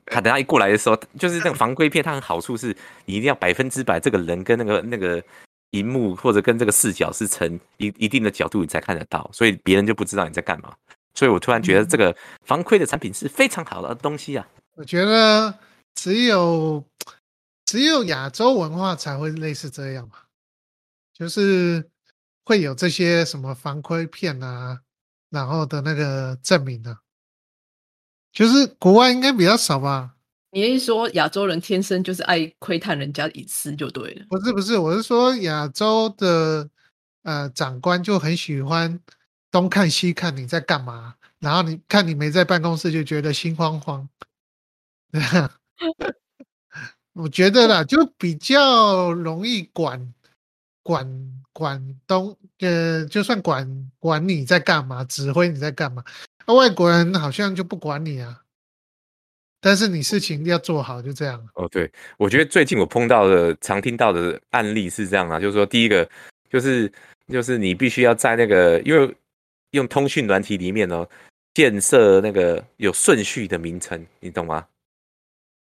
[0.07, 5.23] 他等他一过来的时候，就是那个防窥片，它的好处是你一定要百分之百这个人跟那个那个
[5.71, 10.73] 荧幕或者跟这个视角是成一一定的角度你才看得到，所以别人就不知道你在干嘛。
[11.13, 14.45] 所以我突然觉得这个防窥的产品是非常好的东西啊！
[14.75, 15.53] 我觉得
[15.93, 16.83] 只有
[17.65, 20.15] 只有亚洲文化才会类似这样嘛，
[21.13, 21.89] 就是
[22.43, 24.79] 会有这些什么防窥片啊，
[25.29, 26.97] 然后的那个证明呢，
[28.31, 30.15] 就是国外应该比较少吧？
[30.51, 34.25] 你一说亚洲人天生就是爱窥探人家隐私就对了？
[34.29, 36.69] 不是不是，我是说亚洲的
[37.23, 38.99] 呃长官就很喜欢。
[39.51, 44.09] 东看西看你在干嘛，然后你看你没在办公室就觉得心慌慌。
[47.15, 50.13] 我觉得啦，就比较容易管
[50.83, 51.07] 管
[51.53, 56.03] 管东，呃，就算管管你在干嘛，指挥你在干嘛。
[56.45, 58.41] 那外国人好像就不管你啊，
[59.59, 61.43] 但是你事情要做好，就这样。
[61.55, 66.07] 哦，对，我觉得最近我碰到的、常听到的案例是这样啊，就是说，第一个
[66.49, 66.91] 就是
[67.29, 69.15] 就是你必须要在那个，因为。
[69.71, 71.05] 用通讯软体里面哦，
[71.53, 74.65] 建设那个有顺序的名称，你懂吗？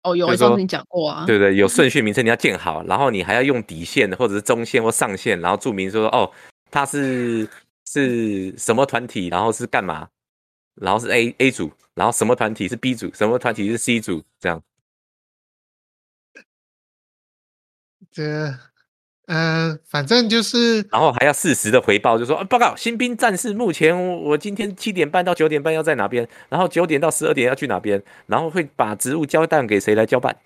[0.07, 1.25] 哦，有，我上次你讲过啊。
[1.27, 6.31] 对对，有顺序名称你要建好，然后你还要用底线或者是中线或上线，然后注明说哦，
[6.71, 7.49] 它是
[7.87, 10.09] 是什么团体，然后是干嘛，
[10.77, 14.63] 然后是 A A 组，然后什么团体是 B 组，什么团体是 C 组，这样。
[18.13, 18.55] 这。
[19.27, 30.37] 嗯，反正就是，然后还要适时的回报，就说报告新兵战士，目前我今天七点半到九点半要在哪边，然后九点到十二点要去哪边，然后会把职务交代给谁来交办，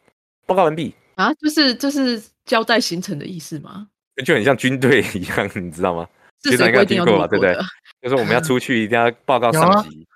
[0.46, 3.88] 报告完毕啊，就是就是交代行程的意思吗？
[4.24, 6.06] 就很像军队一样，你知道吗？
[6.42, 7.54] 是应该听过吧对不对？
[8.00, 10.06] 就是我们要出去一定要报告上级。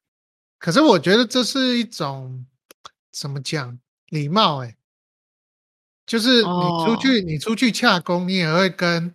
[0.59, 2.47] 可是我觉得这是一种
[3.13, 4.75] 怎么讲礼貌哎。
[6.07, 9.13] 就是你出去，你出去洽工，你也会跟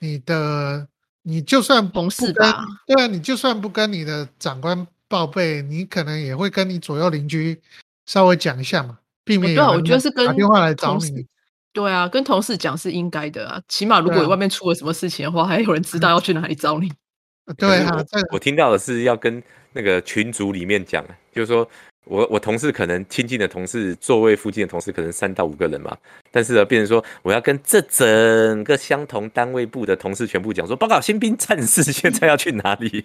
[0.00, 0.88] 你的，
[1.22, 7.60] 你就算同事吧，对啊，你就算不跟你的长官报备，你可能也会跟你左右邻居
[8.06, 11.26] 稍微讲一下嘛，避免对，我觉得是跟打电话来找你。
[11.72, 16.92] 对啊，跟同事讲是应该的啊，起码如果外面出了什么事情的话，还有人知道要去哪里找你。
[17.56, 17.96] 对啊，
[18.32, 19.42] 我听到的是要跟
[19.72, 21.68] 那个群组里面讲，就是说。
[22.04, 25.96] 我我同事可能亲近的同事座位附近的同事可能三到五个人嘛，
[26.30, 33.04] 但是呢，变成说我要跟这整个相同单位部的同事全部讲说，报告新兵战士 现在要去哪里，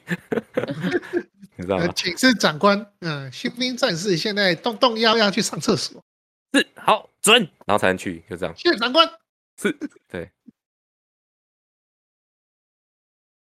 [1.56, 1.92] 你知道吗？
[1.96, 6.04] 请示长官，嗯，新兵战士现在动动腰要去上厕所，
[6.54, 8.54] 是好准，然后才能去，就这样。
[8.58, 9.10] 谢谢长官，
[9.62, 9.72] 是
[10.10, 10.30] 对，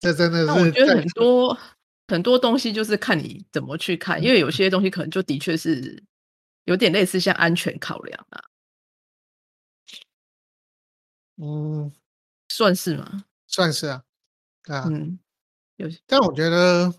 [0.01, 1.59] 这真的是我觉得很多。
[2.13, 6.03] 很多东西就是看你怎么去看，因为有些东西可能就的确是
[6.65, 8.45] 有点类似像安全考量啊。
[11.39, 11.91] 嗯，
[12.51, 13.25] 算是吗？
[13.47, 14.03] 算是啊，
[14.65, 15.19] 啊，嗯，
[15.77, 15.89] 有。
[16.07, 16.93] 但我觉得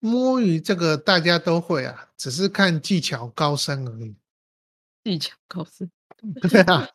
[0.00, 4.16] 摸鱼这个大家都会啊，只是看技巧高深而已。
[5.04, 5.90] 技巧高深，
[6.48, 6.88] 对啊，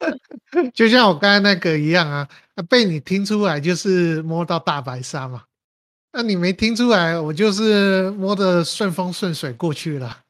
[0.73, 2.27] 就像我刚才那个一样啊，
[2.67, 5.45] 被你听出来就是摸到大白鲨嘛。
[6.11, 10.23] 那你没听出来，我就是摸的顺风顺水过去了。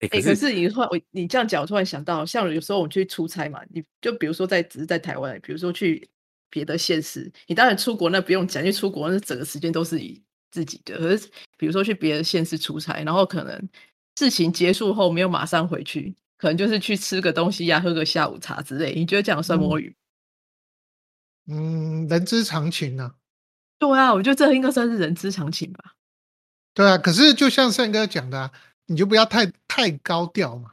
[0.00, 6.08] 哎，可是你突然我你这样讲，我突然想到，像有时候我们去出差嘛，你就比如说在只是在台湾，比如说去
[6.48, 10.98] 别的县市，你当然出国那不用讲，因为出国那整个时间都是以自己的。
[10.98, 13.68] 可是比如说去别的县市出差，然后可能
[14.16, 18.94] 事情结束后没有马上回去，可能就是去吃个东西呀，喝个下午茶之类。
[18.94, 19.94] 你觉得这样算摸鱼？
[21.46, 23.12] 嗯，人之常情呢。
[23.80, 25.94] 对啊，我觉得这应该算是人之常情吧。
[26.72, 28.52] 对啊，可是就像胜哥讲的，
[28.86, 30.70] 你就不要太太高调嘛。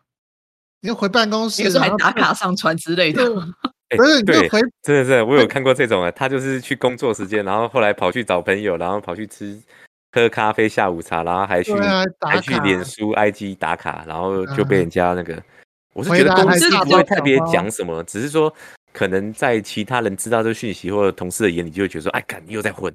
[0.81, 3.23] 你要回办公室，还打卡上传之类的。
[3.89, 9.57] 哎不是你回真的是我有看过这种啊，他就是去工作时间，然后后来跑去找朋友，然后跑去吃
[10.11, 11.73] 喝咖啡、下午茶，然后还去、
[12.19, 15.41] 还去脸书、IG 打卡，然后就被嗯人家那个，
[15.93, 18.53] 我是回觉得公司来还是不会特别讲什么，只是说
[18.97, 22.91] 可能在其他人知道这个讯息或者同事的眼里，就会觉得说，哎，干你又在混，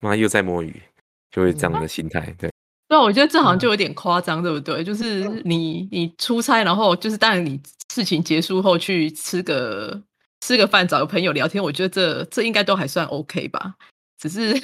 [0.00, 0.82] 妈又在摸鱼，
[1.30, 2.22] 就会这样的心态。
[2.36, 2.50] 对，
[2.88, 4.82] 对啊，我觉得这好像嗯就有点夸张，对不对？
[4.82, 7.60] 就是你你出差，然后就是当然你
[7.92, 10.02] 事情结束后去吃个
[10.40, 13.76] 吃个饭，找个朋友聊天，我觉得这这应该都还算 OK 吧。
[14.18, 14.60] 只是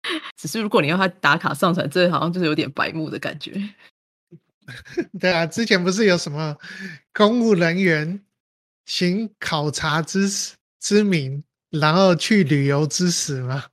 [0.40, 3.52] 只是如果你要他打卡上传，这好像就是有点白目的感觉。
[5.20, 6.56] 对啊，之前不是有什么
[7.12, 8.18] 公务人员
[8.86, 10.28] 行考察之
[10.80, 13.64] 之名，然后去旅游之实吗？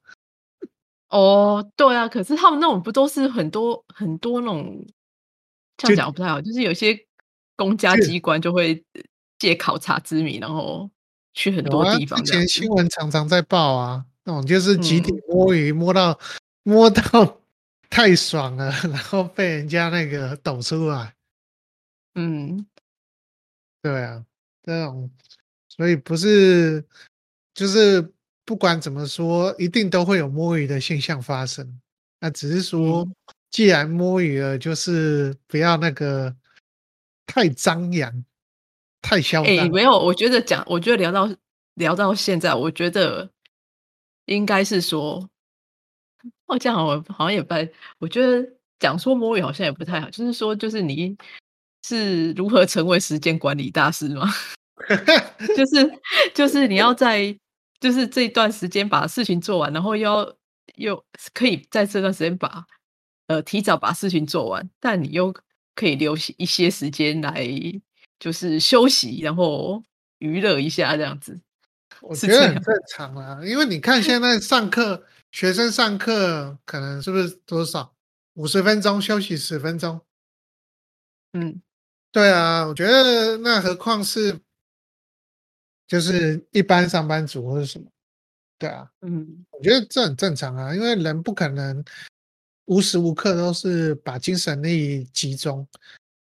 [1.10, 4.86] 哦，对啊，可是他们那种不都是很多很多那种，
[5.76, 6.98] 这就样讲不太好，就是有些
[7.56, 9.02] 公家是机关就会呃
[9.40, 10.90] 借考察之名，然后
[11.34, 12.70] 去很多地方之前新。
[12.70, 16.20] 闻常常在报啊，那种就是集体嗯摸鱼，摸到
[16.62, 17.42] 摸到
[17.90, 21.16] 太爽了， 然后被人家那个抖出来。
[22.14, 22.68] 嗯，
[23.82, 24.24] 对啊，
[24.64, 25.10] 这种，
[25.68, 26.84] 所以不是，
[27.54, 28.14] 就是
[28.46, 31.80] 不管怎么说，一定都会有摸鱼的现象发生。
[32.20, 33.16] 那只是说，嗯
[33.50, 36.36] 既然摸鱼了，就是不要那个
[37.26, 38.24] 太张扬、
[39.02, 39.72] 太嚣哎、张。
[39.72, 41.28] 没有，我觉得讲，我觉得聊到
[41.74, 43.28] 聊到现在，我觉得
[44.26, 45.28] 应该是说，
[46.46, 48.48] 哦，这样好像好像也不太，我觉得
[48.78, 51.18] 讲说摸鱼好像也不太好，就是说，就是你
[51.84, 54.28] 是如何成为时间管理大师吗？
[55.58, 56.00] 就是
[56.34, 57.38] 就是你要在
[57.80, 60.36] 就是这一段时间把事情做完，然后又要
[60.76, 62.66] 又可以在这段时间把
[63.28, 65.34] 呃提早把事情做完，但你又
[65.76, 67.46] 可以留一些时间来
[68.20, 69.84] 就是休息，然后
[70.20, 71.40] 娱乐一下这样子。
[72.02, 77.94] 我觉得很正常啊，因为你看现在上课，学生上课可能是不是多少
[78.36, 80.00] 五十分钟休息十分钟？
[81.34, 81.62] 嗯，
[82.12, 84.40] 对啊，我觉得那何况是
[85.88, 87.86] 就是一般上班族或者什么？
[88.58, 91.84] 对啊，嗯，我觉得这很正常啊，因为人不可能
[92.66, 95.66] 无时无刻都是把精神力集中，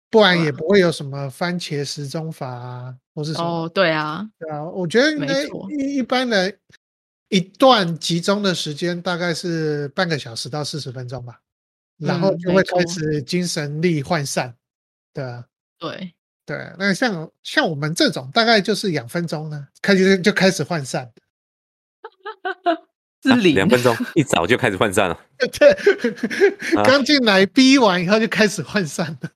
[0.09, 3.63] 不然也不会有什么番茄时钟法啊，或是什么。
[3.63, 6.59] 哦，对啊，对啊，我觉得应没该错一一般人
[7.29, 11.41] 一段集中的时间大概是半个小时到四十分钟吧，
[11.97, 14.55] 然后嗯就会开始精神力涣散。
[15.11, 15.43] 对啊，
[15.79, 16.13] 对，
[16.45, 21.11] 对，那像像我们这种大概就是两分钟呢，开始就开始涣散。
[23.23, 25.19] 是零、两分钟一早就开始涣散了。
[25.59, 25.71] 对，
[26.77, 29.31] 啊刚进来逼完以后就开始涣散了，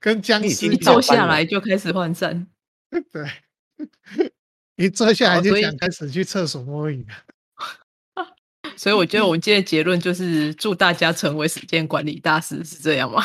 [0.00, 2.46] 跟僵尸一坐下来就开始涣散。
[3.12, 3.30] 对，
[4.76, 7.06] 一坐下来就想开始去厕所摸鱼。
[8.76, 13.24] 所以我觉得我们今天的结论就是祝大家成为时间管理大师，是这样吗？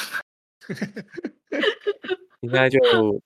[2.41, 2.79] 应该就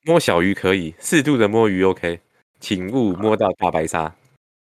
[0.03, 2.19] 摸小鱼可以，适度的摸鱼 OK，
[2.59, 4.13] 请勿摸到大白鲨。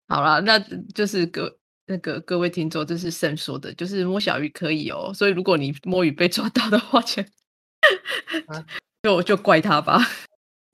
[0.08, 0.60] 好了，那
[0.94, 5.12] 就是各那个各位听众，这是圣说的，就是摸小鱼可以哦。
[5.14, 7.22] 所以如果你摸鱼被抓到的话，就
[8.48, 8.66] 啊
[9.04, 10.00] 就就怪他吧。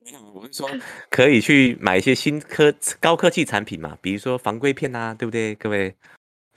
[0.33, 0.69] 我是说，
[1.09, 5.53] 可以去买一些新科高科技产品嘛，比如说防龟片啊，对不对？
[5.55, 5.93] 各位，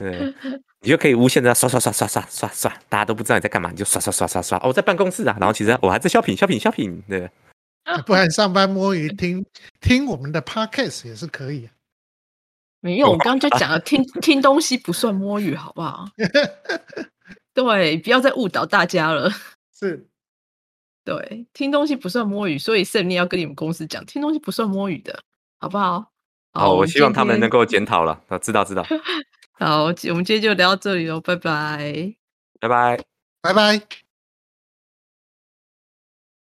[0.00, 0.34] 对，
[0.80, 4.56] 你就可以无限的刷刷刷刷刷刷刷，大家都不知道你在干嘛，你就刷刷刷刷刷。
[4.60, 7.30] 哦，我在办公室啊，然后其实我还在 shopping shopping shopping，对，
[8.06, 9.44] 不然上班摸鱼听
[9.82, 11.72] 听我们的 podcast 也是可以、啊。
[12.80, 16.06] 没有，我刚刚就讲了，听听东西不算摸鱼，好不好？
[17.52, 19.30] 对，不要再误导大家了。
[19.78, 20.08] 是，
[21.04, 25.22] 对，听东西不算摸鱼，所以胜利要跟你们公司讲，听东西不算摸鱼的，
[25.60, 26.10] 好不好？
[26.52, 28.18] 好，我希望他们能够检讨了。
[28.28, 28.82] 啊，知道知道，
[29.60, 32.14] 好，我们今天就聊到这里喽，拜拜。
[32.58, 32.98] 拜拜。
[33.42, 34.09] 拜拜。